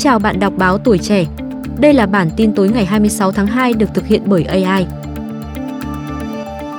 chào 0.00 0.18
bạn 0.18 0.40
đọc 0.40 0.52
báo 0.56 0.78
tuổi 0.78 0.98
trẻ. 0.98 1.26
Đây 1.78 1.94
là 1.94 2.06
bản 2.06 2.30
tin 2.36 2.52
tối 2.52 2.68
ngày 2.68 2.84
26 2.84 3.32
tháng 3.32 3.46
2 3.46 3.72
được 3.72 3.86
thực 3.94 4.06
hiện 4.06 4.22
bởi 4.26 4.44
AI. 4.44 4.86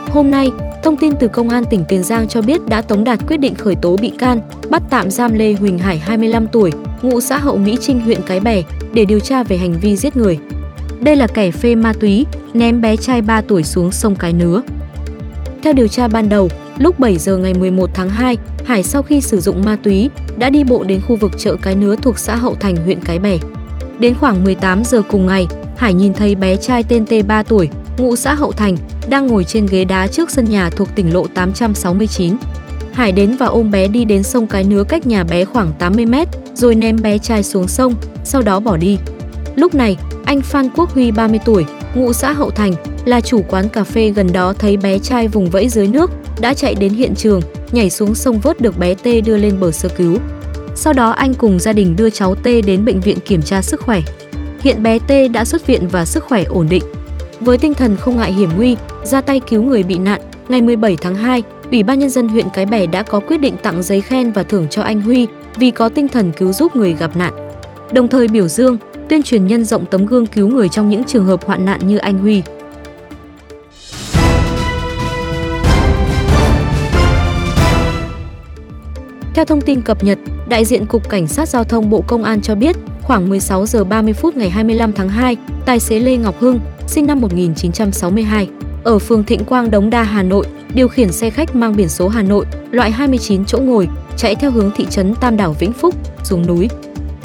Hôm 0.09 0.31
nay, 0.31 0.51
thông 0.83 0.97
tin 0.97 1.13
từ 1.19 1.27
Công 1.27 1.49
an 1.49 1.63
tỉnh 1.69 1.85
Tiền 1.87 2.03
Giang 2.03 2.27
cho 2.27 2.41
biết 2.41 2.65
đã 2.65 2.81
tống 2.81 3.03
đạt 3.03 3.19
quyết 3.27 3.37
định 3.37 3.55
khởi 3.55 3.75
tố 3.75 3.97
bị 3.97 4.09
can, 4.09 4.41
bắt 4.69 4.83
tạm 4.89 5.11
giam 5.11 5.33
Lê 5.33 5.53
Huỳnh 5.53 5.79
Hải 5.79 5.97
25 5.97 6.47
tuổi, 6.47 6.71
ngụ 7.01 7.21
xã 7.21 7.37
Hậu 7.37 7.57
Mỹ 7.57 7.77
Trinh 7.81 7.99
huyện 7.99 8.21
Cái 8.27 8.39
Bè 8.39 8.63
để 8.93 9.05
điều 9.05 9.19
tra 9.19 9.43
về 9.43 9.57
hành 9.57 9.79
vi 9.81 9.95
giết 9.95 10.17
người. 10.17 10.39
Đây 10.99 11.15
là 11.15 11.27
kẻ 11.27 11.51
phê 11.51 11.75
ma 11.75 11.93
túy, 11.99 12.25
ném 12.53 12.81
bé 12.81 12.95
trai 12.97 13.21
3 13.21 13.41
tuổi 13.41 13.63
xuống 13.63 13.91
sông 13.91 14.15
Cái 14.15 14.33
Nứa. 14.33 14.61
Theo 15.63 15.73
điều 15.73 15.87
tra 15.87 16.07
ban 16.07 16.29
đầu, 16.29 16.49
lúc 16.77 16.99
7 16.99 17.17
giờ 17.17 17.37
ngày 17.37 17.53
11 17.53 17.89
tháng 17.93 18.09
2, 18.09 18.37
Hải 18.65 18.83
sau 18.83 19.03
khi 19.03 19.21
sử 19.21 19.39
dụng 19.39 19.65
ma 19.65 19.77
túy 19.83 20.09
đã 20.37 20.49
đi 20.49 20.63
bộ 20.63 20.83
đến 20.83 21.01
khu 21.07 21.15
vực 21.15 21.31
chợ 21.37 21.55
Cái 21.61 21.75
Nứa 21.75 21.95
thuộc 21.95 22.19
xã 22.19 22.35
Hậu 22.35 22.55
Thành 22.55 22.75
huyện 22.75 22.99
Cái 22.99 23.19
Bè. 23.19 23.37
Đến 23.99 24.13
khoảng 24.19 24.43
18 24.43 24.83
giờ 24.85 25.01
cùng 25.01 25.27
ngày, 25.27 25.47
Hải 25.77 25.93
nhìn 25.93 26.13
thấy 26.13 26.35
bé 26.35 26.55
trai 26.55 26.83
tên 26.83 27.05
T 27.05 27.13
3 27.27 27.43
tuổi, 27.43 27.69
ngụ 27.97 28.15
xã 28.15 28.33
Hậu 28.33 28.51
Thành, 28.51 28.77
đang 29.09 29.27
ngồi 29.27 29.43
trên 29.43 29.65
ghế 29.65 29.85
đá 29.85 30.07
trước 30.07 30.31
sân 30.31 30.45
nhà 30.45 30.69
thuộc 30.69 30.87
tỉnh 30.95 31.13
lộ 31.13 31.27
869. 31.27 32.37
Hải 32.93 33.11
đến 33.11 33.35
và 33.39 33.45
ôm 33.45 33.71
bé 33.71 33.87
đi 33.87 34.05
đến 34.05 34.23
sông 34.23 34.47
Cái 34.47 34.63
Nứa 34.63 34.83
cách 34.83 35.07
nhà 35.07 35.23
bé 35.23 35.45
khoảng 35.45 35.73
80 35.79 36.05
mét, 36.05 36.27
rồi 36.53 36.75
ném 36.75 37.01
bé 37.01 37.17
trai 37.17 37.43
xuống 37.43 37.67
sông, 37.67 37.93
sau 38.23 38.41
đó 38.41 38.59
bỏ 38.59 38.77
đi. 38.77 38.97
Lúc 39.55 39.75
này, 39.75 39.97
anh 40.25 40.41
Phan 40.41 40.69
Quốc 40.69 40.89
Huy 40.89 41.11
30 41.11 41.39
tuổi, 41.45 41.65
ngụ 41.95 42.13
xã 42.13 42.31
Hậu 42.31 42.51
Thành, 42.51 42.73
là 43.05 43.21
chủ 43.21 43.41
quán 43.47 43.69
cà 43.69 43.83
phê 43.83 44.09
gần 44.09 44.33
đó 44.33 44.53
thấy 44.53 44.77
bé 44.77 44.99
trai 44.99 45.27
vùng 45.27 45.49
vẫy 45.49 45.69
dưới 45.69 45.87
nước, 45.87 46.11
đã 46.41 46.53
chạy 46.53 46.75
đến 46.75 46.93
hiện 46.93 47.15
trường, 47.15 47.41
nhảy 47.71 47.89
xuống 47.89 48.15
sông 48.15 48.39
vớt 48.39 48.61
được 48.61 48.79
bé 48.79 48.93
T 48.93 49.07
đưa 49.25 49.37
lên 49.37 49.59
bờ 49.59 49.71
sơ 49.71 49.89
cứu. 49.89 50.17
Sau 50.75 50.93
đó 50.93 51.09
anh 51.09 51.33
cùng 51.33 51.59
gia 51.59 51.73
đình 51.73 51.95
đưa 51.95 52.09
cháu 52.09 52.35
T 52.35 52.45
đến 52.65 52.85
bệnh 52.85 52.99
viện 53.01 53.17
kiểm 53.19 53.41
tra 53.41 53.61
sức 53.61 53.81
khỏe. 53.81 54.01
Hiện 54.61 54.83
bé 54.83 54.99
T 54.99 55.11
đã 55.33 55.45
xuất 55.45 55.67
viện 55.67 55.87
và 55.87 56.05
sức 56.05 56.23
khỏe 56.23 56.43
ổn 56.43 56.67
định. 56.69 56.83
Với 57.39 57.57
tinh 57.57 57.73
thần 57.73 57.97
không 57.97 58.17
ngại 58.17 58.33
hiểm 58.33 58.49
nguy, 58.57 58.75
ra 59.03 59.21
tay 59.21 59.39
cứu 59.39 59.63
người 59.63 59.83
bị 59.83 59.97
nạn, 59.97 60.21
ngày 60.49 60.61
17 60.61 60.97
tháng 61.01 61.15
2, 61.15 61.43
Ủy 61.71 61.83
ban 61.83 61.99
nhân 61.99 62.09
dân 62.09 62.27
huyện 62.27 62.45
Cái 62.53 62.65
Bè 62.65 62.85
đã 62.85 63.03
có 63.03 63.19
quyết 63.19 63.37
định 63.37 63.55
tặng 63.63 63.83
giấy 63.83 64.01
khen 64.01 64.31
và 64.31 64.43
thưởng 64.43 64.67
cho 64.69 64.81
anh 64.81 65.01
Huy 65.01 65.27
vì 65.55 65.71
có 65.71 65.89
tinh 65.89 66.07
thần 66.07 66.31
cứu 66.31 66.53
giúp 66.53 66.75
người 66.75 66.95
gặp 66.99 67.17
nạn. 67.17 67.33
Đồng 67.91 68.07
thời 68.07 68.27
biểu 68.27 68.47
dương, 68.47 68.77
tuyên 69.11 69.23
truyền 69.23 69.47
nhân 69.47 69.65
rộng 69.65 69.85
tấm 69.85 70.05
gương 70.05 70.25
cứu 70.25 70.47
người 70.47 70.69
trong 70.69 70.89
những 70.89 71.03
trường 71.03 71.25
hợp 71.25 71.45
hoạn 71.45 71.65
nạn 71.65 71.87
như 71.87 71.97
anh 71.97 72.17
Huy. 72.17 72.43
Theo 79.33 79.45
thông 79.45 79.61
tin 79.61 79.81
cập 79.81 80.03
nhật, 80.03 80.19
đại 80.49 80.65
diện 80.65 80.85
Cục 80.85 81.09
Cảnh 81.09 81.27
sát 81.27 81.49
Giao 81.49 81.63
thông 81.63 81.89
Bộ 81.89 82.03
Công 82.07 82.23
an 82.23 82.41
cho 82.41 82.55
biết, 82.55 82.75
khoảng 83.01 83.29
16 83.29 83.65
giờ 83.65 83.83
30 83.83 84.13
phút 84.13 84.37
ngày 84.37 84.49
25 84.49 84.93
tháng 84.93 85.09
2, 85.09 85.37
tài 85.65 85.79
xế 85.79 85.99
Lê 85.99 86.17
Ngọc 86.17 86.35
Hưng, 86.39 86.59
sinh 86.87 87.07
năm 87.07 87.21
1962, 87.21 88.47
ở 88.83 88.99
phường 88.99 89.23
Thịnh 89.23 89.45
Quang 89.45 89.71
Đống 89.71 89.89
Đa, 89.89 90.03
Hà 90.03 90.23
Nội, 90.23 90.45
điều 90.73 90.87
khiển 90.87 91.11
xe 91.11 91.29
khách 91.29 91.55
mang 91.55 91.75
biển 91.75 91.89
số 91.89 92.07
Hà 92.07 92.21
Nội, 92.21 92.45
loại 92.71 92.91
29 92.91 93.45
chỗ 93.45 93.57
ngồi, 93.57 93.87
chạy 94.17 94.35
theo 94.35 94.51
hướng 94.51 94.71
thị 94.75 94.85
trấn 94.89 95.15
Tam 95.15 95.37
Đảo 95.37 95.55
Vĩnh 95.59 95.73
Phúc, 95.73 95.95
xuống 96.23 96.47
núi. 96.47 96.69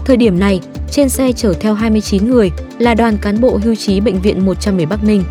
Thời 0.04 0.16
điểm 0.16 0.38
này, 0.38 0.60
trên 0.90 1.08
xe 1.08 1.32
chở 1.32 1.52
theo 1.60 1.74
29 1.74 2.30
người 2.30 2.50
là 2.78 2.94
đoàn 2.94 3.18
cán 3.18 3.40
bộ 3.40 3.58
hưu 3.64 3.74
trí 3.74 4.00
Bệnh 4.00 4.20
viện 4.20 4.46
110 4.46 4.86
Bắc 4.86 5.04
Ninh. 5.04 5.24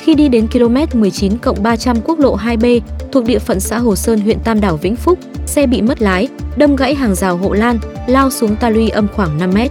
Khi 0.00 0.14
đi 0.14 0.28
đến 0.28 0.46
km 0.48 1.00
19 1.00 1.32
300 1.62 1.96
quốc 2.04 2.18
lộ 2.18 2.36
2B 2.36 2.80
thuộc 3.12 3.24
địa 3.24 3.38
phận 3.38 3.60
xã 3.60 3.78
Hồ 3.78 3.96
Sơn 3.96 4.20
huyện 4.20 4.38
Tam 4.40 4.60
Đảo 4.60 4.76
Vĩnh 4.76 4.96
Phúc, 4.96 5.18
xe 5.46 5.66
bị 5.66 5.82
mất 5.82 6.02
lái, 6.02 6.28
đâm 6.56 6.76
gãy 6.76 6.94
hàng 6.94 7.14
rào 7.14 7.36
hộ 7.36 7.52
lan, 7.52 7.78
lao 8.06 8.30
xuống 8.30 8.56
ta 8.56 8.70
luy 8.70 8.88
âm 8.88 9.08
khoảng 9.08 9.38
5 9.38 9.50
mét. 9.54 9.70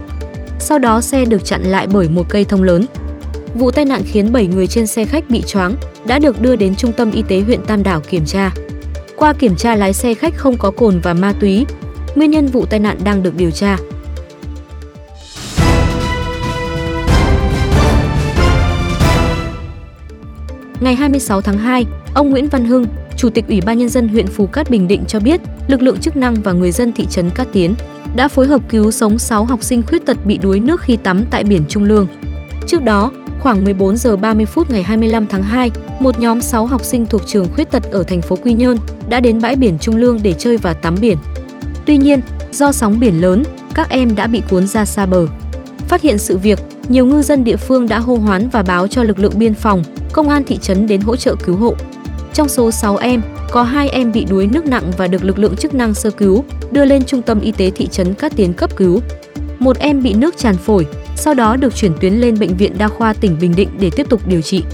Sau 0.58 0.78
đó 0.78 1.00
xe 1.00 1.24
được 1.24 1.44
chặn 1.44 1.62
lại 1.62 1.86
bởi 1.86 2.08
một 2.08 2.28
cây 2.28 2.44
thông 2.44 2.62
lớn. 2.62 2.86
Vụ 3.54 3.70
tai 3.70 3.84
nạn 3.84 4.02
khiến 4.06 4.32
7 4.32 4.46
người 4.46 4.66
trên 4.66 4.86
xe 4.86 5.04
khách 5.04 5.30
bị 5.30 5.42
choáng, 5.46 5.74
đã 6.06 6.18
được 6.18 6.40
đưa 6.40 6.56
đến 6.56 6.76
trung 6.76 6.92
tâm 6.92 7.10
y 7.12 7.22
tế 7.22 7.40
huyện 7.40 7.60
Tam 7.66 7.82
Đảo 7.82 8.00
kiểm 8.00 8.24
tra. 8.26 8.54
Qua 9.16 9.32
kiểm 9.32 9.56
tra 9.56 9.76
lái 9.76 9.92
xe 9.92 10.14
khách 10.14 10.36
không 10.36 10.56
có 10.58 10.70
cồn 10.70 11.00
và 11.00 11.14
ma 11.14 11.32
túy, 11.40 11.66
nguyên 12.14 12.30
nhân 12.30 12.46
vụ 12.46 12.66
tai 12.66 12.80
nạn 12.80 12.98
đang 13.04 13.22
được 13.22 13.36
điều 13.36 13.50
tra. 13.50 13.78
Ngày 20.82 20.94
26 20.94 21.40
tháng 21.40 21.58
2, 21.58 21.86
ông 22.14 22.30
Nguyễn 22.30 22.48
Văn 22.48 22.64
Hưng, 22.64 22.86
Chủ 23.16 23.30
tịch 23.30 23.48
Ủy 23.48 23.60
ban 23.60 23.78
Nhân 23.78 23.88
dân 23.88 24.08
huyện 24.08 24.26
Phú 24.26 24.46
Cát 24.46 24.70
Bình 24.70 24.88
Định 24.88 25.04
cho 25.08 25.20
biết, 25.20 25.40
lực 25.68 25.82
lượng 25.82 25.98
chức 26.00 26.16
năng 26.16 26.34
và 26.34 26.52
người 26.52 26.72
dân 26.72 26.92
thị 26.92 27.06
trấn 27.10 27.30
Cát 27.30 27.48
Tiến 27.52 27.74
đã 28.16 28.28
phối 28.28 28.46
hợp 28.46 28.60
cứu 28.68 28.90
sống 28.90 29.18
6 29.18 29.44
học 29.44 29.62
sinh 29.62 29.82
khuyết 29.82 30.06
tật 30.06 30.26
bị 30.26 30.38
đuối 30.38 30.60
nước 30.60 30.80
khi 30.80 30.96
tắm 30.96 31.24
tại 31.30 31.44
biển 31.44 31.62
Trung 31.68 31.84
Lương. 31.84 32.06
Trước 32.66 32.82
đó, 32.82 33.12
khoảng 33.40 33.64
14 33.64 33.96
giờ 33.96 34.16
30 34.16 34.46
phút 34.46 34.70
ngày 34.70 34.82
25 34.82 35.26
tháng 35.26 35.42
2, 35.42 35.70
một 36.00 36.20
nhóm 36.20 36.40
6 36.40 36.66
học 36.66 36.84
sinh 36.84 37.06
thuộc 37.06 37.22
trường 37.26 37.48
khuyết 37.54 37.70
tật 37.70 37.82
ở 37.92 38.02
thành 38.02 38.22
phố 38.22 38.36
Quy 38.36 38.52
Nhơn 38.52 38.76
đã 39.08 39.20
đến 39.20 39.40
bãi 39.40 39.56
biển 39.56 39.78
Trung 39.80 39.96
Lương 39.96 40.20
để 40.22 40.32
chơi 40.32 40.56
và 40.56 40.74
tắm 40.74 40.94
biển. 41.00 41.18
Tuy 41.86 41.96
nhiên, 41.96 42.20
do 42.52 42.72
sóng 42.72 43.00
biển 43.00 43.20
lớn, 43.20 43.42
các 43.74 43.88
em 43.88 44.14
đã 44.14 44.26
bị 44.26 44.42
cuốn 44.50 44.66
ra 44.66 44.84
xa 44.84 45.06
bờ. 45.06 45.26
Phát 45.88 46.02
hiện 46.02 46.18
sự 46.18 46.38
việc, 46.38 46.58
nhiều 46.88 47.06
ngư 47.06 47.22
dân 47.22 47.44
địa 47.44 47.56
phương 47.56 47.88
đã 47.88 47.98
hô 47.98 48.16
hoán 48.16 48.48
và 48.48 48.62
báo 48.62 48.88
cho 48.88 49.02
lực 49.02 49.18
lượng 49.18 49.38
biên 49.38 49.54
phòng, 49.54 49.82
công 50.12 50.28
an 50.28 50.44
thị 50.44 50.58
trấn 50.62 50.86
đến 50.86 51.00
hỗ 51.00 51.16
trợ 51.16 51.34
cứu 51.44 51.56
hộ. 51.56 51.74
Trong 52.32 52.48
số 52.48 52.70
6 52.70 52.96
em, 52.96 53.22
có 53.50 53.62
2 53.62 53.88
em 53.88 54.12
bị 54.12 54.24
đuối 54.24 54.46
nước 54.46 54.66
nặng 54.66 54.90
và 54.96 55.06
được 55.06 55.24
lực 55.24 55.38
lượng 55.38 55.56
chức 55.56 55.74
năng 55.74 55.94
sơ 55.94 56.10
cứu, 56.10 56.44
đưa 56.70 56.84
lên 56.84 57.04
trung 57.04 57.22
tâm 57.22 57.40
y 57.40 57.52
tế 57.52 57.70
thị 57.70 57.86
trấn 57.86 58.14
Cát 58.14 58.32
Tiến 58.36 58.52
cấp 58.52 58.76
cứu. 58.76 59.00
Một 59.58 59.78
em 59.78 60.02
bị 60.02 60.14
nước 60.14 60.36
tràn 60.36 60.56
phổi, 60.56 60.86
sau 61.16 61.34
đó 61.34 61.56
được 61.56 61.76
chuyển 61.76 61.92
tuyến 62.00 62.14
lên 62.14 62.38
bệnh 62.38 62.56
viện 62.56 62.72
đa 62.78 62.88
khoa 62.88 63.12
tỉnh 63.12 63.36
Bình 63.40 63.52
Định 63.56 63.68
để 63.80 63.90
tiếp 63.90 64.06
tục 64.10 64.20
điều 64.26 64.40
trị. 64.40 64.64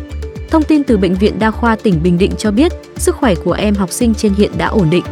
Thông 0.51 0.63
tin 0.63 0.85
từ 0.85 0.97
bệnh 0.97 1.15
viện 1.15 1.39
đa 1.39 1.51
khoa 1.51 1.77
tỉnh 1.77 2.03
Bình 2.03 2.19
Định 2.19 2.33
cho 2.39 2.51
biết, 2.51 2.73
sức 2.97 3.17
khỏe 3.17 3.35
của 3.35 3.53
em 3.53 3.75
học 3.75 3.93
sinh 3.93 4.15
trên 4.15 4.35
hiện 4.35 4.51
đã 4.59 4.67
ổn 4.67 4.91
định. 4.91 5.05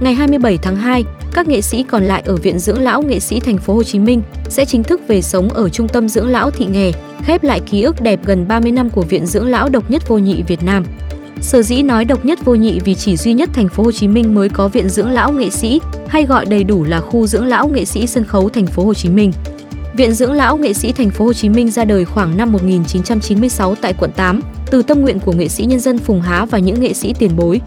Ngày 0.00 0.14
27 0.14 0.58
tháng 0.58 0.76
2, 0.76 1.04
các 1.32 1.48
nghệ 1.48 1.60
sĩ 1.60 1.82
còn 1.82 2.04
lại 2.04 2.22
ở 2.26 2.36
Viện 2.36 2.58
Dưỡng 2.58 2.82
lão 2.82 3.02
Nghệ 3.02 3.20
sĩ 3.20 3.40
Thành 3.40 3.58
phố 3.58 3.74
Hồ 3.74 3.82
Chí 3.82 3.98
Minh 3.98 4.22
sẽ 4.48 4.64
chính 4.64 4.82
thức 4.82 5.00
về 5.08 5.22
sống 5.22 5.48
ở 5.48 5.68
Trung 5.68 5.88
tâm 5.88 6.08
Dưỡng 6.08 6.28
lão 6.28 6.50
Thị 6.50 6.66
Nghè, 6.66 6.92
khép 7.24 7.44
lại 7.44 7.60
ký 7.60 7.82
ức 7.82 8.00
đẹp 8.00 8.20
gần 8.24 8.48
30 8.48 8.72
năm 8.72 8.90
của 8.90 9.02
Viện 9.02 9.26
Dưỡng 9.26 9.46
lão 9.46 9.68
độc 9.68 9.90
nhất 9.90 10.08
vô 10.08 10.18
nhị 10.18 10.42
Việt 10.42 10.62
Nam. 10.62 10.84
Sở 11.40 11.62
dĩ 11.62 11.82
nói 11.82 12.04
độc 12.04 12.24
nhất 12.24 12.44
vô 12.44 12.54
nhị 12.54 12.80
vì 12.80 12.94
chỉ 12.94 13.16
duy 13.16 13.32
nhất 13.32 13.50
Thành 13.52 13.68
phố 13.68 13.82
Hồ 13.82 13.92
Chí 13.92 14.08
Minh 14.08 14.34
mới 14.34 14.48
có 14.48 14.68
Viện 14.68 14.88
Dưỡng 14.88 15.10
lão 15.10 15.32
Nghệ 15.32 15.50
sĩ, 15.50 15.80
hay 16.08 16.24
gọi 16.24 16.46
đầy 16.46 16.64
đủ 16.64 16.84
là 16.84 17.00
khu 17.00 17.26
Dưỡng 17.26 17.46
lão 17.46 17.68
Nghệ 17.68 17.84
sĩ 17.84 18.06
sân 18.06 18.24
khấu 18.24 18.48
Thành 18.48 18.66
phố 18.66 18.84
Hồ 18.84 18.94
Chí 18.94 19.08
Minh. 19.08 19.32
Viện 19.96 20.14
Dưỡng 20.14 20.32
lão 20.32 20.56
Nghệ 20.56 20.72
sĩ 20.72 20.92
Thành 20.92 21.10
phố 21.10 21.24
Hồ 21.24 21.32
Chí 21.32 21.48
Minh 21.48 21.70
ra 21.70 21.84
đời 21.84 22.04
khoảng 22.04 22.36
năm 22.36 22.52
1996 22.52 23.74
tại 23.74 23.92
quận 23.92 24.10
8, 24.16 24.40
từ 24.70 24.82
tâm 24.82 25.00
nguyện 25.00 25.20
của 25.20 25.32
nghệ 25.32 25.48
sĩ 25.48 25.64
nhân 25.64 25.80
dân 25.80 25.98
Phùng 25.98 26.20
Há 26.20 26.44
và 26.44 26.58
những 26.58 26.80
nghệ 26.80 26.92
sĩ 26.92 27.14
tiền 27.18 27.30
bối. 27.36 27.60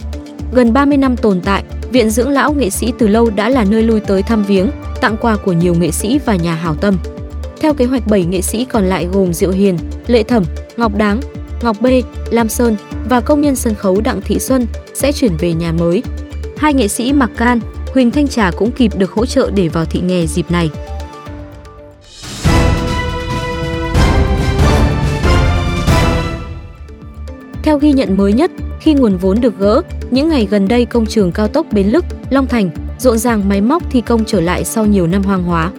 Gần 0.54 0.74
30 0.74 0.98
năm 0.98 1.18
tồn 1.18 1.42
tại, 1.42 1.64
Viện 1.92 2.10
Dưỡng 2.10 2.30
lão 2.30 2.54
nghệ 2.54 2.70
sĩ 2.70 2.94
từ 2.98 3.08
lâu 3.08 3.30
đã 3.30 3.50
là 3.50 3.64
nơi 3.64 3.84
lui 3.84 4.00
tới 4.00 4.24
thăm 4.24 4.44
viếng, 4.44 4.70
tặng 5.02 5.18
quà 5.22 5.38
của 5.38 5.52
nhiều 5.52 5.76
nghệ 5.76 5.92
sĩ 5.92 6.20
và 6.26 6.36
nhà 6.36 6.56
hảo 6.56 6.76
tâm. 6.76 6.98
Theo 7.60 7.74
kế 7.74 7.86
hoạch 7.86 8.08
7 8.08 8.26
nghệ 8.26 8.42
sĩ 8.42 8.66
còn 8.66 8.84
lại 8.86 9.08
gồm 9.14 9.34
Diệu 9.34 9.52
Hiền, 9.52 9.78
Lệ 10.08 10.24
Thẩm, 10.24 10.44
Ngọc 10.78 10.96
Đáng, 10.98 11.20
Ngọc 11.62 11.78
B, 11.82 11.86
Lam 12.32 12.50
Sơn 12.50 12.76
và 13.10 13.22
công 13.22 13.42
nhân 13.42 13.56
sân 13.56 13.76
khấu 13.76 14.02
Đặng 14.02 14.22
Thị 14.22 14.40
Xuân 14.40 14.68
sẽ 14.94 15.12
chuyển 15.12 15.38
về 15.40 15.54
nhà 15.54 15.72
mới. 15.72 16.04
Hai 16.58 16.74
nghệ 16.74 16.88
sĩ 16.88 17.14
Mạc 17.14 17.30
Can, 17.38 17.60
Huỳnh 17.94 18.12
Thanh 18.12 18.28
Trà 18.28 18.52
cũng 18.52 18.72
kịp 18.72 18.98
được 18.98 19.12
hỗ 19.12 19.26
trợ 19.26 19.52
để 19.56 19.68
vào 19.68 19.86
thị 19.86 20.02
nghề 20.02 20.28
dịp 20.28 20.52
này. 20.52 20.70
Theo 27.64 27.78
ghi 27.78 27.94
nhận 27.94 28.18
mới 28.18 28.34
nhất, 28.34 28.52
khi 28.80 28.94
nguồn 28.94 29.18
vốn 29.18 29.42
được 29.42 29.60
gỡ, 29.60 29.82
những 30.12 30.30
ngày 30.30 30.48
gần 30.52 30.68
đây 30.68 30.86
công 30.86 31.06
trường 31.06 31.32
cao 31.32 31.48
tốc 31.48 31.66
Bến 31.72 31.88
Lức, 31.88 32.06
Long 32.30 32.48
Thành 32.48 32.70
rộn 33.00 33.18
ràng 33.18 33.50
máy 33.50 33.62
móc 33.62 33.92
thi 33.92 34.02
công 34.02 34.26
trở 34.26 34.42
lại 34.42 34.66
sau 34.66 34.86
nhiều 34.86 35.08
năm 35.08 35.24
hoang 35.24 35.44
hóa. 35.44 35.72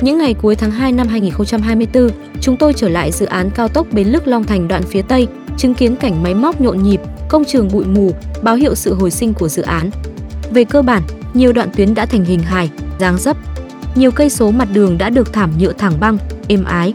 Những 0.00 0.18
ngày 0.18 0.34
cuối 0.34 0.56
tháng 0.56 0.70
2 0.70 0.92
năm 0.92 1.08
2024, 1.08 2.08
chúng 2.40 2.56
tôi 2.56 2.72
trở 2.72 2.88
lại 2.88 3.12
dự 3.12 3.26
án 3.26 3.50
cao 3.50 3.68
tốc 3.68 3.86
Bến 3.92 4.08
Lức 4.08 4.26
Long 4.26 4.44
Thành 4.44 4.68
đoạn 4.68 4.82
phía 4.82 5.02
Tây, 5.02 5.28
chứng 5.56 5.74
kiến 5.74 5.96
cảnh 5.96 6.22
máy 6.22 6.34
móc 6.34 6.60
nhộn 6.60 6.82
nhịp, 6.82 7.00
công 7.28 7.44
trường 7.44 7.68
bụi 7.72 7.84
mù, 7.84 8.12
báo 8.42 8.54
hiệu 8.54 8.74
sự 8.74 8.94
hồi 8.94 9.10
sinh 9.10 9.34
của 9.34 9.48
dự 9.48 9.62
án. 9.62 9.90
Về 10.50 10.64
cơ 10.64 10.82
bản, 10.82 11.02
nhiều 11.34 11.52
đoạn 11.52 11.68
tuyến 11.76 11.94
đã 11.94 12.06
thành 12.06 12.24
hình 12.24 12.42
hài, 12.42 12.70
dáng 12.98 13.18
dấp. 13.18 13.36
Nhiều 13.94 14.10
cây 14.10 14.30
số 14.30 14.50
mặt 14.50 14.68
đường 14.72 14.98
đã 14.98 15.10
được 15.10 15.32
thảm 15.32 15.50
nhựa 15.58 15.72
thẳng 15.72 16.00
băng, 16.00 16.18
êm 16.48 16.64
ái. 16.64 16.94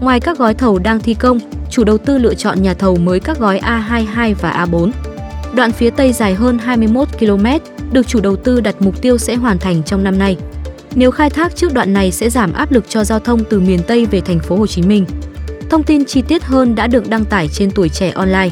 Ngoài 0.00 0.20
các 0.20 0.38
gói 0.38 0.54
thầu 0.54 0.78
đang 0.78 1.00
thi 1.00 1.14
công, 1.14 1.38
chủ 1.70 1.84
đầu 1.84 1.98
tư 1.98 2.18
lựa 2.18 2.34
chọn 2.34 2.62
nhà 2.62 2.74
thầu 2.74 2.96
mới 2.96 3.20
các 3.20 3.38
gói 3.38 3.60
A22 3.60 4.34
và 4.40 4.66
A4. 4.66 4.90
Đoạn 5.54 5.72
phía 5.72 5.90
Tây 5.90 6.12
dài 6.12 6.34
hơn 6.34 6.58
21 6.58 7.08
km, 7.18 7.46
được 7.92 8.08
chủ 8.08 8.20
đầu 8.20 8.36
tư 8.36 8.60
đặt 8.60 8.74
mục 8.80 9.02
tiêu 9.02 9.18
sẽ 9.18 9.34
hoàn 9.34 9.58
thành 9.58 9.82
trong 9.82 10.04
năm 10.04 10.18
nay. 10.18 10.36
Nếu 10.94 11.10
khai 11.10 11.30
thác 11.30 11.56
trước 11.56 11.74
đoạn 11.74 11.92
này 11.92 12.10
sẽ 12.10 12.30
giảm 12.30 12.52
áp 12.52 12.72
lực 12.72 12.88
cho 12.88 13.04
giao 13.04 13.18
thông 13.18 13.44
từ 13.44 13.60
miền 13.60 13.80
Tây 13.86 14.06
về 14.06 14.20
thành 14.20 14.40
phố 14.40 14.56
Hồ 14.56 14.66
Chí 14.66 14.82
Minh. 14.82 15.06
Thông 15.70 15.82
tin 15.82 16.04
chi 16.04 16.22
tiết 16.22 16.44
hơn 16.44 16.74
đã 16.74 16.86
được 16.86 17.08
đăng 17.08 17.24
tải 17.24 17.48
trên 17.48 17.70
Tuổi 17.70 17.88
trẻ 17.88 18.10
online. 18.10 18.50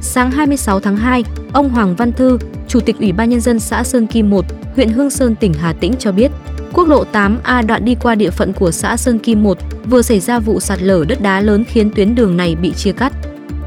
Sáng 0.00 0.30
26 0.30 0.80
tháng 0.80 0.96
2, 0.96 1.24
ông 1.52 1.68
Hoàng 1.68 1.96
Văn 1.96 2.12
Thư, 2.12 2.38
Chủ 2.72 2.80
tịch 2.80 2.98
Ủy 2.98 3.12
ban 3.12 3.30
Nhân 3.30 3.40
dân 3.40 3.60
xã 3.60 3.84
Sơn 3.84 4.06
Kim 4.06 4.30
1, 4.30 4.44
huyện 4.74 4.88
Hương 4.88 5.10
Sơn, 5.10 5.34
tỉnh 5.34 5.54
Hà 5.54 5.72
Tĩnh 5.72 5.92
cho 5.98 6.12
biết, 6.12 6.30
quốc 6.72 6.88
lộ 6.88 7.04
8A 7.12 7.66
đoạn 7.66 7.84
đi 7.84 7.96
qua 8.02 8.14
địa 8.14 8.30
phận 8.30 8.52
của 8.52 8.70
xã 8.70 8.96
Sơn 8.96 9.18
Kim 9.18 9.42
1 9.42 9.58
vừa 9.84 10.02
xảy 10.02 10.20
ra 10.20 10.38
vụ 10.38 10.60
sạt 10.60 10.82
lở 10.82 11.04
đất 11.08 11.22
đá 11.22 11.40
lớn 11.40 11.64
khiến 11.64 11.90
tuyến 11.94 12.14
đường 12.14 12.36
này 12.36 12.56
bị 12.56 12.72
chia 12.72 12.92
cắt. 12.92 13.12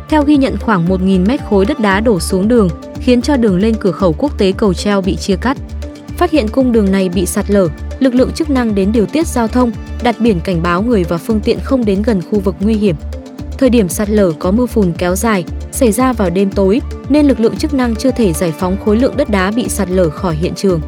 Theo 0.10 0.24
ghi 0.24 0.38
nhận 0.38 0.58
khoảng 0.58 0.88
1.000 0.88 1.28
mét 1.28 1.40
khối 1.50 1.66
đất 1.66 1.80
đá 1.80 2.00
đổ 2.00 2.20
xuống 2.20 2.48
đường, 2.48 2.70
khiến 3.00 3.22
cho 3.22 3.38
đường 3.38 3.60
lên 3.60 3.76
cửa 3.80 3.92
khẩu 3.92 4.14
quốc 4.14 4.38
tế 4.38 4.52
cầu 4.52 4.74
treo 4.74 5.02
bị 5.02 5.16
chia 5.16 5.36
cắt. 5.36 5.58
Phát 6.18 6.32
hiện 6.32 6.48
cung 6.48 6.72
đường 6.72 6.92
này 6.92 7.10
bị 7.10 7.26
sạt 7.26 7.46
lở, 7.52 7.68
lực 8.00 8.16
lượng 8.16 8.32
chức 8.32 8.50
năng 8.50 8.76
đến 8.76 8.92
điều 8.92 9.06
tiết 9.06 9.28
giao 9.28 9.48
thông, 9.48 9.72
đặt 10.04 10.16
biển 10.20 10.40
cảnh 10.40 10.64
báo 10.64 10.82
người 10.82 11.04
và 11.04 11.18
phương 11.18 11.40
tiện 11.40 11.60
không 11.64 11.86
đến 11.86 12.02
gần 12.02 12.22
khu 12.32 12.40
vực 12.40 12.56
nguy 12.60 12.74
hiểm. 12.74 12.96
Thời 13.58 13.70
điểm 13.70 13.90
sạt 13.90 14.10
lở 14.10 14.32
có 14.40 14.52
mưa 14.52 14.66
phùn 14.66 14.94
kéo 14.98 15.16
dài, 15.16 15.46
xảy 15.72 15.92
ra 15.92 16.14
vào 16.14 16.30
đêm 16.30 16.50
tối, 16.50 16.82
nên 17.10 17.26
lực 17.26 17.40
lượng 17.40 17.58
chức 17.58 17.74
năng 17.74 17.96
chưa 17.96 18.12
thể 18.12 18.34
giải 18.34 18.54
phóng 18.60 18.78
khối 18.86 18.98
lượng 18.98 19.18
đất 19.18 19.30
đá 19.30 19.52
bị 19.52 19.70
sạt 19.70 19.90
lở 19.90 20.10
khỏi 20.10 20.36
hiện 20.36 20.54
trường. 20.56 20.82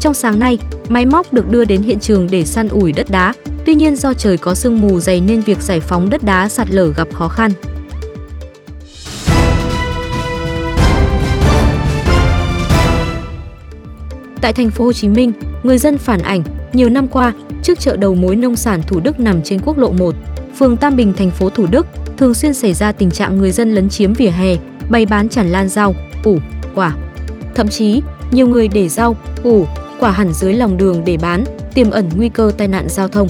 Trong 0.00 0.14
sáng 0.14 0.38
nay, 0.38 0.58
máy 0.88 1.06
móc 1.06 1.32
được 1.32 1.50
đưa 1.50 1.64
đến 1.64 1.82
hiện 1.82 2.00
trường 2.00 2.28
để 2.30 2.44
săn 2.44 2.68
ủi 2.68 2.92
đất 2.92 3.10
đá, 3.10 3.34
tuy 3.66 3.74
nhiên 3.74 3.96
do 3.96 4.14
trời 4.14 4.36
có 4.36 4.54
sương 4.54 4.80
mù 4.80 5.00
dày 5.00 5.20
nên 5.20 5.40
việc 5.40 5.62
giải 5.62 5.80
phóng 5.80 6.10
đất 6.10 6.22
đá 6.22 6.48
sạt 6.48 6.70
lở 6.70 6.92
gặp 6.96 7.08
khó 7.12 7.28
khăn. 7.28 7.52
Tại 14.40 14.52
thành 14.52 14.70
phố 14.70 14.84
Hồ 14.84 14.92
Chí 14.92 15.08
Minh, 15.08 15.32
người 15.62 15.78
dân 15.78 15.98
phản 15.98 16.22
ảnh 16.22 16.42
nhiều 16.72 16.88
năm 16.88 17.08
qua, 17.08 17.32
trước 17.62 17.80
chợ 17.80 17.96
đầu 17.96 18.14
mối 18.14 18.36
nông 18.36 18.56
sản 18.56 18.82
Thủ 18.86 19.00
Đức 19.00 19.20
nằm 19.20 19.42
trên 19.42 19.60
quốc 19.64 19.78
lộ 19.78 19.92
1, 19.92 20.14
phường 20.58 20.76
Tam 20.76 20.96
Bình, 20.96 21.12
thành 21.12 21.30
phố 21.30 21.50
Thủ 21.50 21.66
Đức, 21.70 21.86
thường 22.16 22.34
xuyên 22.34 22.54
xảy 22.54 22.74
ra 22.74 22.92
tình 22.92 23.10
trạng 23.10 23.38
người 23.38 23.50
dân 23.50 23.74
lấn 23.74 23.88
chiếm 23.88 24.12
vỉa 24.12 24.30
hè, 24.30 24.56
bày 24.88 25.06
bán 25.06 25.28
tràn 25.28 25.52
lan 25.52 25.68
rau, 25.68 25.94
củ, 26.24 26.38
quả. 26.74 26.96
Thậm 27.54 27.68
chí, 27.68 28.02
nhiều 28.30 28.48
người 28.48 28.68
để 28.68 28.88
rau, 28.88 29.16
củ, 29.42 29.66
quả 30.00 30.10
hẳn 30.10 30.32
dưới 30.32 30.54
lòng 30.54 30.76
đường 30.76 31.02
để 31.04 31.16
bán, 31.16 31.44
tiềm 31.74 31.90
ẩn 31.90 32.08
nguy 32.16 32.28
cơ 32.28 32.52
tai 32.58 32.68
nạn 32.68 32.86
giao 32.88 33.08
thông. 33.08 33.28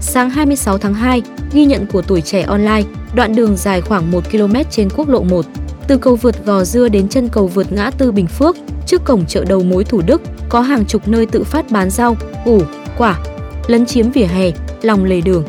Sáng 0.00 0.30
26 0.30 0.78
tháng 0.78 0.94
2, 0.94 1.22
ghi 1.52 1.64
nhận 1.64 1.86
của 1.86 2.02
tuổi 2.02 2.20
trẻ 2.20 2.42
online, 2.42 2.82
đoạn 3.14 3.36
đường 3.36 3.56
dài 3.56 3.80
khoảng 3.80 4.10
1 4.10 4.24
km 4.32 4.54
trên 4.70 4.88
quốc 4.96 5.08
lộ 5.08 5.22
1, 5.22 5.46
từ 5.88 5.98
cầu 5.98 6.16
vượt 6.16 6.44
Gò 6.44 6.64
Dưa 6.64 6.88
đến 6.88 7.08
chân 7.08 7.28
cầu 7.28 7.46
vượt 7.46 7.72
ngã 7.72 7.90
tư 7.90 8.12
Bình 8.12 8.26
Phước, 8.26 8.56
trước 8.86 9.04
cổng 9.04 9.26
chợ 9.26 9.44
đầu 9.44 9.62
mối 9.62 9.84
Thủ 9.84 10.02
Đức, 10.06 10.22
có 10.48 10.60
hàng 10.60 10.84
chục 10.84 11.08
nơi 11.08 11.26
tự 11.26 11.44
phát 11.44 11.70
bán 11.70 11.90
rau, 11.90 12.16
củ, 12.44 12.62
quả, 12.98 13.18
lấn 13.66 13.86
chiếm 13.86 14.10
vỉa 14.10 14.24
hè, 14.24 14.50
lòng 14.82 15.04
lề 15.04 15.20
đường. 15.20 15.44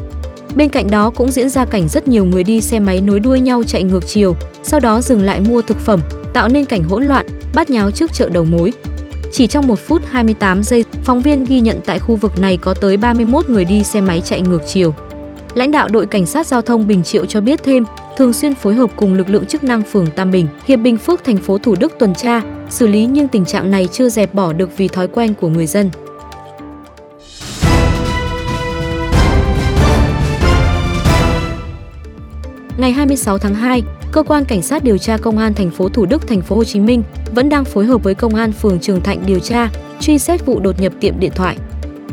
Bên 0.56 0.70
cạnh 0.70 0.90
đó 0.92 1.10
cũng 1.10 1.32
diễn 1.32 1.50
ra 1.50 1.66
cảnh 1.66 1.88
rất 1.88 2.08
nhiều 2.08 2.26
người 2.26 2.44
đi 2.44 2.62
xe 2.62 2.80
máy 2.80 3.02
nối 3.02 3.20
đuôi 3.20 3.40
nhau 3.40 3.64
chạy 3.64 3.84
ngược 3.84 4.08
chiều, 4.08 4.36
sau 4.64 4.80
đó 4.80 5.02
dừng 5.02 5.22
lại 5.22 5.42
mua 5.42 5.62
thực 5.62 5.78
phẩm, 5.78 6.00
tạo 6.34 6.50
nên 6.50 6.66
cảnh 6.66 6.84
hỗn 6.84 7.06
loạn, 7.06 7.26
bắt 7.54 7.70
nháo 7.70 7.92
trước 7.92 8.14
chợ 8.14 8.30
đầu 8.30 8.46
mối. 8.46 8.74
Chỉ 9.32 9.48
trong 9.48 9.68
1 9.68 9.80
phút 9.80 10.02
28 10.10 10.64
giây, 10.64 10.86
phóng 11.04 11.22
viên 11.22 11.46
ghi 11.46 11.60
nhận 11.60 11.80
tại 11.86 12.00
khu 12.00 12.16
vực 12.16 12.40
này 12.40 12.58
có 12.58 12.74
tới 12.74 12.98
31 12.98 13.50
người 13.50 13.66
đi 13.66 13.84
xe 13.84 14.02
máy 14.02 14.22
chạy 14.26 14.42
ngược 14.42 14.62
chiều. 14.68 14.94
Lãnh 15.54 15.72
đạo 15.72 15.88
đội 15.92 16.06
cảnh 16.06 16.26
sát 16.26 16.48
giao 16.48 16.62
thông 16.62 16.88
Bình 16.88 17.04
Triệu 17.04 17.26
cho 17.26 17.42
biết 17.42 17.64
thêm, 17.64 17.86
thường 18.18 18.34
xuyên 18.34 18.56
phối 18.56 18.74
hợp 18.74 18.90
cùng 18.96 19.14
lực 19.14 19.30
lượng 19.30 19.46
chức 19.46 19.64
năng 19.64 19.84
phường 19.84 20.08
Tam 20.16 20.32
Bình, 20.32 20.48
Hiệp 20.66 20.80
Bình 20.80 20.98
Phước 20.98 21.24
thành 21.24 21.38
phố 21.38 21.58
Thủ 21.58 21.76
Đức 21.80 21.94
tuần 22.00 22.16
tra, 22.16 22.42
xử 22.70 22.88
lý 22.88 23.06
nhưng 23.06 23.28
tình 23.28 23.46
trạng 23.46 23.72
này 23.72 23.88
chưa 23.92 24.10
dẹp 24.10 24.34
bỏ 24.34 24.54
được 24.54 24.78
vì 24.78 24.88
thói 24.88 25.08
quen 25.08 25.34
của 25.34 25.48
người 25.50 25.68
dân. 25.68 25.90
Ngày 32.90 32.96
26 32.96 33.38
tháng 33.38 33.56
2, 33.56 33.84
cơ 34.12 34.24
quan 34.24 34.46
cảnh 34.46 34.62
sát 34.62 34.84
điều 34.84 34.98
tra 34.98 35.18
công 35.18 35.38
an 35.38 35.54
thành 35.54 35.72
phố 35.72 35.90
Thủ 35.90 36.06
Đức, 36.06 36.28
thành 36.28 36.42
phố 36.42 36.56
Hồ 36.56 36.64
Chí 36.64 36.80
Minh 36.80 37.04
vẫn 37.36 37.50
đang 37.50 37.66
phối 37.66 37.86
hợp 37.86 38.04
với 38.04 38.16
công 38.16 38.36
an 38.36 38.52
phường 38.52 38.80
Trường 38.80 39.02
Thạnh 39.02 39.26
điều 39.26 39.40
tra, 39.40 39.70
truy 40.00 40.20
xét 40.20 40.46
vụ 40.46 40.60
đột 40.60 40.82
nhập 40.82 40.94
tiệm 41.00 41.20
điện 41.20 41.32
thoại. 41.36 41.58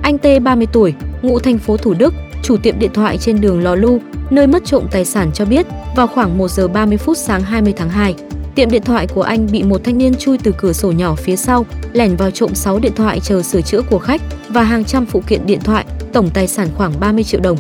Anh 0.03 0.19
T 0.19 0.27
30 0.43 0.67
tuổi, 0.73 0.95
ngụ 1.23 1.39
thành 1.39 1.59
phố 1.59 1.77
Thủ 1.77 1.95
Đức, 1.95 2.15
chủ 2.43 2.57
tiệm 2.57 2.79
điện 2.79 2.91
thoại 2.95 3.19
trên 3.19 3.41
đường 3.41 3.63
Lò 3.63 3.75
Lu, 3.75 3.99
nơi 4.31 4.47
mất 4.47 4.65
trộm 4.65 4.85
tài 4.91 5.05
sản 5.05 5.31
cho 5.35 5.45
biết, 5.45 5.67
vào 5.97 6.07
khoảng 6.07 6.39
1 6.39 6.51
giờ 6.51 6.69
30 6.69 6.99
phút 6.99 7.19
sáng 7.19 7.43
20 7.43 7.75
tháng 7.77 7.91
2, 7.91 8.15
tiệm 8.55 8.71
điện 8.71 8.83
thoại 8.83 9.07
của 9.07 9.23
anh 9.23 9.49
bị 9.53 9.63
một 9.63 9.85
thanh 9.85 9.99
niên 9.99 10.15
chui 10.15 10.39
từ 10.39 10.55
cửa 10.59 10.73
sổ 10.73 10.93
nhỏ 10.93 11.15
phía 11.15 11.37
sau, 11.37 11.67
lẻn 11.93 12.17
vào 12.17 12.31
trộm 12.31 12.55
6 12.55 12.79
điện 12.79 12.93
thoại 12.97 13.21
chờ 13.21 13.43
sửa 13.43 13.61
chữa 13.61 13.83
của 13.83 13.99
khách 13.99 14.23
và 14.49 14.63
hàng 14.63 14.85
trăm 14.85 15.07
phụ 15.07 15.23
kiện 15.27 15.47
điện 15.47 15.61
thoại, 15.61 15.85
tổng 16.13 16.31
tài 16.31 16.47
sản 16.47 16.69
khoảng 16.77 17.01
30 17.01 17.25
triệu 17.25 17.41
đồng. 17.41 17.57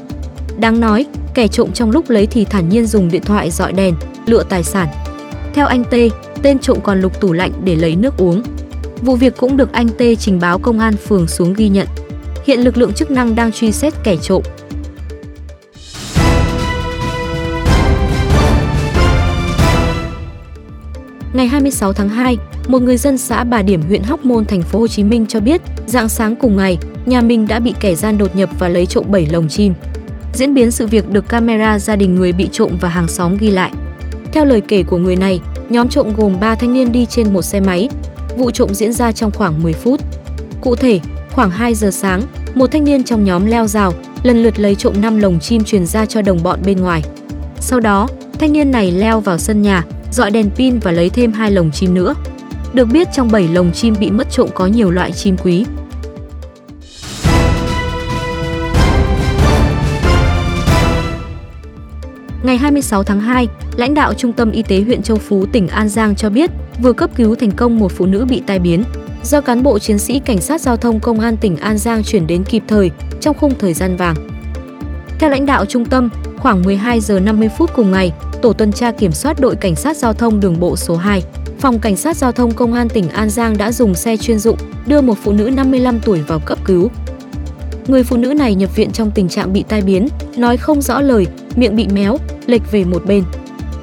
Đáng 0.58 0.80
nói, 0.80 1.06
kẻ 1.36 1.48
trộm 1.48 1.72
trong 1.72 1.90
lúc 1.90 2.10
lấy 2.10 2.26
thì 2.26 2.44
thản 2.44 2.68
nhiên 2.68 2.86
dùng 2.86 3.10
điện 3.10 3.22
thoại 3.22 3.50
dọi 3.50 3.72
đèn, 3.72 3.94
lựa 4.26 4.42
tài 4.48 4.62
sản. 4.62 4.88
Theo 5.54 5.66
anh 5.66 5.84
T, 5.84 5.94
tên 6.42 6.58
trộm 6.58 6.78
còn 6.82 7.00
lục 7.00 7.20
tủ 7.20 7.32
lạnh 7.32 7.52
để 7.64 7.76
lấy 7.76 7.96
nước 7.96 8.14
uống. 8.18 8.42
Vụ 9.02 9.16
việc 9.16 9.36
cũng 9.36 9.56
được 9.56 9.72
anh 9.72 9.88
T 9.88 10.02
trình 10.18 10.40
báo 10.40 10.58
công 10.58 10.78
an 10.78 10.96
phường 10.96 11.26
xuống 11.26 11.54
ghi 11.54 11.68
nhận. 11.68 11.86
Hiện 12.44 12.60
lực 12.60 12.76
lượng 12.76 12.92
chức 12.92 13.10
năng 13.10 13.34
đang 13.34 13.52
truy 13.52 13.72
xét 13.72 13.94
kẻ 14.04 14.16
trộm. 14.22 14.42
Ngày 21.32 21.46
26 21.46 21.92
tháng 21.92 22.08
2, 22.08 22.36
một 22.68 22.82
người 22.82 22.96
dân 22.96 23.18
xã 23.18 23.44
Bà 23.44 23.62
Điểm, 23.62 23.82
huyện 23.82 24.02
Hóc 24.02 24.24
Môn, 24.24 24.44
thành 24.44 24.62
phố 24.62 24.78
Hồ 24.78 24.86
Chí 24.86 25.04
Minh 25.04 25.26
cho 25.26 25.40
biết, 25.40 25.60
dạng 25.86 26.08
sáng 26.08 26.36
cùng 26.36 26.56
ngày, 26.56 26.78
nhà 27.06 27.20
mình 27.20 27.46
đã 27.48 27.60
bị 27.60 27.74
kẻ 27.80 27.94
gian 27.94 28.18
đột 28.18 28.36
nhập 28.36 28.50
và 28.58 28.68
lấy 28.68 28.86
trộm 28.86 29.04
7 29.08 29.26
lồng 29.26 29.48
chim. 29.48 29.74
Diễn 30.36 30.54
biến 30.54 30.70
sự 30.70 30.86
việc 30.86 31.10
được 31.10 31.28
camera 31.28 31.78
gia 31.78 31.96
đình 31.96 32.14
người 32.14 32.32
bị 32.32 32.48
trộm 32.52 32.70
và 32.80 32.88
hàng 32.88 33.08
xóm 33.08 33.36
ghi 33.36 33.50
lại. 33.50 33.72
Theo 34.32 34.44
lời 34.44 34.60
kể 34.60 34.82
của 34.82 34.98
người 34.98 35.16
này, 35.16 35.40
nhóm 35.68 35.88
trộm 35.88 36.12
gồm 36.16 36.40
3 36.40 36.54
thanh 36.54 36.72
niên 36.72 36.92
đi 36.92 37.06
trên 37.06 37.32
một 37.32 37.42
xe 37.42 37.60
máy. 37.60 37.88
Vụ 38.36 38.50
trộm 38.50 38.74
diễn 38.74 38.92
ra 38.92 39.12
trong 39.12 39.30
khoảng 39.30 39.62
10 39.62 39.72
phút. 39.72 40.00
Cụ 40.60 40.76
thể, 40.76 41.00
khoảng 41.32 41.50
2 41.50 41.74
giờ 41.74 41.90
sáng, 41.90 42.22
một 42.54 42.72
thanh 42.72 42.84
niên 42.84 43.04
trong 43.04 43.24
nhóm 43.24 43.46
leo 43.46 43.66
rào, 43.66 43.92
lần 44.22 44.42
lượt 44.42 44.58
lấy 44.58 44.74
trộm 44.74 44.94
5 45.00 45.18
lồng 45.18 45.40
chim 45.40 45.64
truyền 45.64 45.86
ra 45.86 46.06
cho 46.06 46.22
đồng 46.22 46.42
bọn 46.42 46.60
bên 46.66 46.80
ngoài. 46.80 47.02
Sau 47.60 47.80
đó, 47.80 48.08
thanh 48.38 48.52
niên 48.52 48.70
này 48.70 48.92
leo 48.92 49.20
vào 49.20 49.38
sân 49.38 49.62
nhà, 49.62 49.84
dọi 50.12 50.30
đèn 50.30 50.50
pin 50.50 50.78
và 50.78 50.90
lấy 50.90 51.10
thêm 51.10 51.32
hai 51.32 51.50
lồng 51.50 51.70
chim 51.70 51.94
nữa. 51.94 52.14
Được 52.72 52.84
biết 52.84 53.08
trong 53.12 53.30
7 53.30 53.48
lồng 53.48 53.72
chim 53.72 53.94
bị 54.00 54.10
mất 54.10 54.30
trộm 54.30 54.48
có 54.55 54.66
nhiều 54.66 54.90
loại 54.90 55.12
chim 55.12 55.36
quý. 55.44 55.64
Ngày 62.56 62.63
26 62.63 63.03
tháng 63.03 63.20
2, 63.20 63.48
lãnh 63.77 63.94
đạo 63.94 64.15
Trung 64.15 64.32
tâm 64.32 64.51
Y 64.51 64.63
tế 64.63 64.81
huyện 64.81 65.03
Châu 65.03 65.17
Phú, 65.17 65.46
tỉnh 65.53 65.69
An 65.69 65.89
Giang 65.89 66.17
cho 66.17 66.31
biết 66.31 66.51
vừa 66.82 66.93
cấp 66.93 67.10
cứu 67.17 67.34
thành 67.34 67.51
công 67.51 67.79
một 67.79 67.93
phụ 67.93 68.06
nữ 68.06 68.25
bị 68.25 68.43
tai 68.46 68.58
biến 68.58 68.84
do 69.25 69.41
cán 69.41 69.63
bộ 69.63 69.79
chiến 69.79 69.98
sĩ 69.98 70.19
cảnh 70.19 70.41
sát 70.41 70.60
giao 70.60 70.77
thông 70.77 71.01
công 71.01 71.20
an 71.20 71.36
tỉnh 71.36 71.56
An 71.56 71.79
Giang 71.79 72.03
chuyển 72.05 72.27
đến 72.27 72.44
kịp 72.44 72.63
thời 72.69 72.91
trong 73.20 73.36
khung 73.39 73.53
thời 73.58 73.75
gian 73.75 73.96
vàng. 73.96 74.17
Theo 75.19 75.31
lãnh 75.31 75.46
đạo 75.46 75.67
trung 75.67 75.84
tâm, 75.84 76.10
khoảng 76.39 76.63
12 76.63 77.01
giờ 77.01 77.20
50 77.20 77.48
phút 77.58 77.70
cùng 77.75 77.93
ngày, 77.93 78.13
tổ 78.43 78.53
tuần 78.53 78.72
tra 78.72 78.93
kiểm 78.93 79.13
soát 79.13 79.41
đội 79.41 79.56
cảnh 79.56 79.77
sát 79.77 79.96
giao 79.96 80.13
thông 80.13 80.41
đường 80.41 80.60
bộ 80.60 80.77
số 80.77 80.96
2, 80.96 81.22
phòng 81.58 81.79
cảnh 81.79 81.96
sát 81.96 82.17
giao 82.17 82.32
thông 82.32 82.55
công 82.55 82.75
an 82.75 82.89
tỉnh 82.89 83.08
An 83.08 83.31
Giang 83.31 83.56
đã 83.56 83.72
dùng 83.72 83.94
xe 83.94 84.17
chuyên 84.17 84.39
dụng 84.39 84.58
đưa 84.86 85.01
một 85.01 85.19
phụ 85.22 85.32
nữ 85.32 85.51
55 85.51 86.01
tuổi 86.01 86.20
vào 86.20 86.39
cấp 86.39 86.58
cứu. 86.65 86.91
Người 87.86 88.03
phụ 88.03 88.17
nữ 88.17 88.34
này 88.34 88.55
nhập 88.55 88.77
viện 88.77 88.91
trong 88.91 89.10
tình 89.10 89.29
trạng 89.29 89.53
bị 89.53 89.65
tai 89.69 89.82
biến, 89.82 90.08
nói 90.36 90.56
không 90.56 90.82
rõ 90.82 91.01
lời, 91.01 91.27
miệng 91.56 91.77
bị 91.77 91.86
méo, 91.89 92.19
lệch 92.46 92.72
về 92.72 92.84
một 92.84 93.06
bên. 93.06 93.25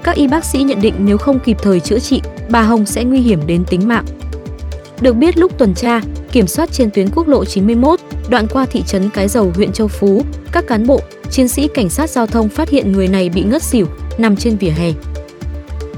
Các 0.03 0.15
y 0.15 0.27
bác 0.27 0.45
sĩ 0.45 0.63
nhận 0.63 0.81
định 0.81 0.93
nếu 0.99 1.17
không 1.17 1.39
kịp 1.39 1.57
thời 1.61 1.79
chữa 1.79 1.99
trị, 1.99 2.21
bà 2.49 2.61
Hồng 2.61 2.85
sẽ 2.85 3.03
nguy 3.03 3.19
hiểm 3.19 3.39
đến 3.47 3.63
tính 3.65 3.87
mạng. 3.87 4.05
Được 5.01 5.13
biết 5.13 5.37
lúc 5.37 5.57
tuần 5.57 5.73
tra, 5.73 6.01
kiểm 6.31 6.47
soát 6.47 6.71
trên 6.71 6.89
tuyến 6.91 7.09
quốc 7.15 7.27
lộ 7.27 7.45
91, 7.45 7.99
đoạn 8.29 8.47
qua 8.47 8.65
thị 8.65 8.83
trấn 8.87 9.09
Cái 9.09 9.27
Dầu, 9.27 9.51
huyện 9.55 9.71
Châu 9.71 9.87
Phú, 9.87 10.23
các 10.51 10.67
cán 10.67 10.87
bộ, 10.87 10.99
chiến 11.31 11.47
sĩ 11.47 11.67
cảnh 11.67 11.89
sát 11.89 12.09
giao 12.09 12.27
thông 12.27 12.49
phát 12.49 12.69
hiện 12.69 12.91
người 12.91 13.07
này 13.07 13.29
bị 13.29 13.43
ngất 13.43 13.63
xỉu, 13.63 13.87
nằm 14.17 14.35
trên 14.35 14.57
vỉa 14.57 14.69
hè. 14.69 14.91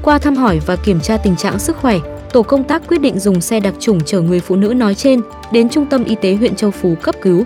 Qua 0.01 0.17
thăm 0.17 0.35
hỏi 0.35 0.59
và 0.65 0.75
kiểm 0.75 0.99
tra 0.99 1.17
tình 1.17 1.35
trạng 1.35 1.59
sức 1.59 1.77
khỏe, 1.77 1.99
tổ 2.33 2.43
công 2.43 2.63
tác 2.63 2.87
quyết 2.87 3.01
định 3.01 3.19
dùng 3.19 3.41
xe 3.41 3.59
đặc 3.59 3.73
trùng 3.79 4.03
chở 4.05 4.21
người 4.21 4.39
phụ 4.39 4.55
nữ 4.55 4.73
nói 4.73 4.95
trên 4.95 5.21
đến 5.51 5.69
trung 5.69 5.85
tâm 5.85 6.03
y 6.03 6.15
tế 6.15 6.35
huyện 6.35 6.55
Châu 6.55 6.71
Phú 6.71 6.95
cấp 7.01 7.15
cứu. 7.21 7.43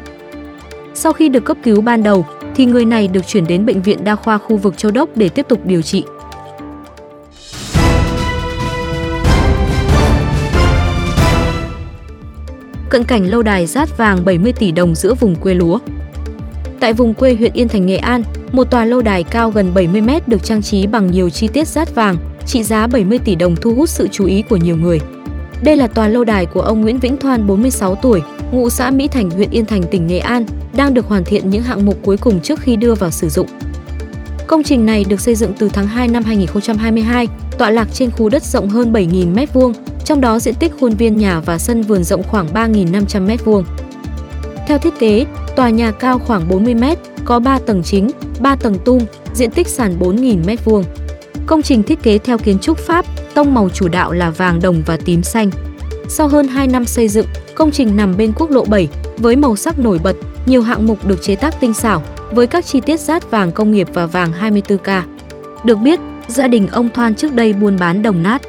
Sau 0.93 1.13
khi 1.13 1.29
được 1.29 1.45
cấp 1.45 1.57
cứu 1.63 1.81
ban 1.81 2.03
đầu, 2.03 2.25
thì 2.55 2.65
người 2.65 2.85
này 2.85 3.07
được 3.07 3.27
chuyển 3.27 3.47
đến 3.47 3.65
bệnh 3.65 3.81
viện 3.81 4.03
đa 4.03 4.15
khoa 4.15 4.37
khu 4.37 4.57
vực 4.57 4.77
Châu 4.77 4.91
Đốc 4.91 5.09
để 5.15 5.29
tiếp 5.29 5.45
tục 5.49 5.59
điều 5.65 5.81
trị. 5.81 6.03
Cận 12.89 13.03
cảnh 13.03 13.29
lâu 13.29 13.41
đài 13.41 13.65
rát 13.65 13.97
vàng 13.97 14.25
70 14.25 14.53
tỷ 14.53 14.71
đồng 14.71 14.95
giữa 14.95 15.13
vùng 15.13 15.35
quê 15.35 15.53
lúa. 15.53 15.79
Tại 16.79 16.93
vùng 16.93 17.13
quê 17.13 17.35
huyện 17.35 17.53
Yên 17.53 17.67
Thành 17.67 17.85
Nghệ 17.85 17.97
An, 17.97 18.23
một 18.51 18.63
tòa 18.71 18.85
lâu 18.85 19.01
đài 19.01 19.23
cao 19.23 19.51
gần 19.51 19.71
70 19.73 20.01
mét 20.01 20.27
được 20.27 20.43
trang 20.43 20.61
trí 20.61 20.87
bằng 20.87 21.11
nhiều 21.11 21.29
chi 21.29 21.47
tiết 21.47 21.67
rát 21.67 21.95
vàng, 21.95 22.15
trị 22.45 22.63
giá 22.63 22.87
70 22.87 23.19
tỷ 23.19 23.35
đồng 23.35 23.55
thu 23.55 23.73
hút 23.75 23.89
sự 23.89 24.07
chú 24.11 24.25
ý 24.25 24.41
của 24.41 24.57
nhiều 24.57 24.75
người. 24.75 24.99
Đây 25.63 25.75
là 25.75 25.87
tòa 25.87 26.07
lâu 26.07 26.23
đài 26.23 26.45
của 26.45 26.61
ông 26.61 26.81
Nguyễn 26.81 26.99
Vĩnh 26.99 27.17
Thoan 27.17 27.47
46 27.47 27.95
tuổi, 27.95 28.21
ngụ 28.51 28.69
xã 28.69 28.91
Mỹ 28.91 29.07
Thành, 29.07 29.29
huyện 29.29 29.49
Yên 29.49 29.65
Thành, 29.65 29.83
tỉnh 29.83 30.07
Nghệ 30.07 30.19
An, 30.19 30.45
đang 30.73 30.93
được 30.93 31.07
hoàn 31.07 31.23
thiện 31.23 31.49
những 31.49 31.63
hạng 31.63 31.85
mục 31.85 31.97
cuối 32.03 32.17
cùng 32.17 32.39
trước 32.39 32.59
khi 32.59 32.75
đưa 32.75 32.93
vào 32.93 33.11
sử 33.11 33.29
dụng. 33.29 33.47
Công 34.47 34.63
trình 34.63 34.85
này 34.85 35.05
được 35.09 35.21
xây 35.21 35.35
dựng 35.35 35.53
từ 35.59 35.69
tháng 35.69 35.87
2 35.87 36.07
năm 36.07 36.23
2022, 36.23 37.27
tọa 37.57 37.69
lạc 37.69 37.87
trên 37.93 38.11
khu 38.11 38.29
đất 38.29 38.43
rộng 38.43 38.69
hơn 38.69 38.93
7.000 38.93 39.35
m2, 39.35 39.73
trong 40.05 40.21
đó 40.21 40.39
diện 40.39 40.55
tích 40.55 40.71
khuôn 40.79 40.93
viên 40.93 41.17
nhà 41.17 41.39
và 41.39 41.57
sân 41.57 41.81
vườn 41.81 42.03
rộng 42.03 42.23
khoảng 42.23 42.53
3.500 42.53 43.27
m2. 43.27 43.63
Theo 44.67 44.77
thiết 44.77 44.99
kế, 44.99 45.25
tòa 45.55 45.69
nhà 45.69 45.91
cao 45.91 46.19
khoảng 46.19 46.47
40 46.49 46.73
m, 46.73 46.83
có 47.25 47.39
3 47.39 47.59
tầng 47.59 47.83
chính, 47.83 48.09
3 48.39 48.55
tầng 48.55 48.75
tung, 48.85 49.05
diện 49.33 49.51
tích 49.51 49.67
sàn 49.67 49.99
4.000 49.99 50.43
m2. 50.45 50.83
Công 51.45 51.61
trình 51.61 51.83
thiết 51.83 52.03
kế 52.03 52.17
theo 52.17 52.37
kiến 52.37 52.59
trúc 52.59 52.77
Pháp, 52.77 53.05
tông 53.33 53.53
màu 53.53 53.69
chủ 53.69 53.87
đạo 53.87 54.11
là 54.11 54.29
vàng 54.29 54.61
đồng 54.61 54.83
và 54.85 54.97
tím 55.05 55.23
xanh. 55.23 55.49
Sau 56.07 56.27
hơn 56.27 56.47
2 56.47 56.67
năm 56.67 56.85
xây 56.85 57.07
dựng, 57.07 57.25
công 57.59 57.71
trình 57.71 57.95
nằm 57.95 58.17
bên 58.17 58.31
quốc 58.35 58.51
lộ 58.51 58.65
7 58.65 58.87
với 59.17 59.35
màu 59.35 59.55
sắc 59.55 59.79
nổi 59.79 59.99
bật, 60.03 60.15
nhiều 60.45 60.61
hạng 60.61 60.87
mục 60.87 61.07
được 61.07 61.21
chế 61.21 61.35
tác 61.35 61.59
tinh 61.59 61.73
xảo 61.73 62.03
với 62.31 62.47
các 62.47 62.65
chi 62.65 62.81
tiết 62.81 62.99
rát 62.99 63.31
vàng 63.31 63.51
công 63.51 63.71
nghiệp 63.71 63.87
và 63.93 64.05
vàng 64.05 64.31
24K. 64.41 65.01
Được 65.63 65.75
biết, 65.75 65.99
gia 66.27 66.47
đình 66.47 66.67
ông 66.67 66.89
Thoan 66.93 67.15
trước 67.15 67.33
đây 67.33 67.53
buôn 67.53 67.77
bán 67.79 68.01
đồng 68.01 68.23
nát. 68.23 68.41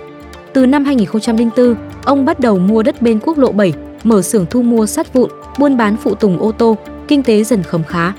Từ 0.53 0.67
năm 0.67 0.85
2004, 0.85 1.75
ông 2.05 2.25
bắt 2.25 2.41
đầu 2.41 2.59
mua 2.59 2.83
đất 2.83 3.03
bên 3.03 3.19
quốc 3.21 3.39
lộ 3.39 3.53
7, 3.53 3.73
mở 4.05 4.23
xưởng 4.23 4.47
thu 4.51 4.63
mua 4.63 4.87
sắt 4.87 5.13
vụn, 5.13 5.31
buôn 5.59 5.77
bán 5.77 5.97
phụ 5.97 6.15
tùng 6.15 6.39
ô 6.39 6.53
tô, 6.53 6.77
kinh 7.09 7.23
tế 7.23 7.45
dần 7.45 7.63
khấm 7.63 7.85
khá. 7.85 8.13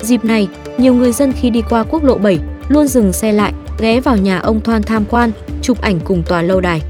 Dịp 0.00 0.24
này, 0.24 0.48
nhiều 0.78 0.94
người 0.94 1.12
dân 1.12 1.32
khi 1.32 1.50
đi 1.50 1.62
qua 1.70 1.82
quốc 1.82 2.04
lộ 2.04 2.18
7 2.18 2.38
luôn 2.68 2.86
dừng 2.86 3.12
xe 3.12 3.32
lại, 3.32 3.52
ghé 3.78 4.00
vào 4.00 4.16
nhà 4.16 4.38
ông 4.38 4.60
Thoan 4.60 4.82
tham 4.82 5.04
quan, 5.10 5.30
chụp 5.62 5.80
ảnh 5.80 6.00
cùng 6.04 6.22
tòa 6.22 6.42
lâu 6.42 6.60
đài. 6.60 6.82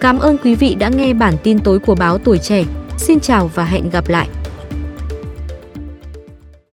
Cảm 0.00 0.18
ơn 0.18 0.36
quý 0.44 0.54
vị 0.54 0.74
đã 0.74 0.88
nghe 0.88 1.14
bản 1.14 1.34
tin 1.42 1.58
tối 1.58 1.78
của 1.78 1.94
báo 1.94 2.18
Tuổi 2.18 2.38
Trẻ. 2.38 2.64
Xin 2.98 3.20
chào 3.20 3.50
và 3.54 3.64
hẹn 3.64 3.90
gặp 3.90 4.08
lại! 4.08 4.28